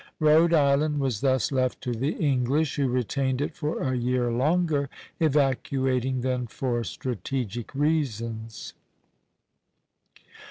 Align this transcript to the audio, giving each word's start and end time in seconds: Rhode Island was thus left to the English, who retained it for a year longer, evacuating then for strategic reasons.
Rhode 0.19 0.51
Island 0.51 0.99
was 0.99 1.21
thus 1.21 1.51
left 1.51 1.79
to 1.81 1.91
the 1.93 2.13
English, 2.13 2.77
who 2.77 2.87
retained 2.87 3.39
it 3.39 3.55
for 3.55 3.83
a 3.83 3.95
year 3.95 4.31
longer, 4.31 4.89
evacuating 5.19 6.21
then 6.21 6.47
for 6.47 6.83
strategic 6.83 7.75
reasons. 7.75 8.73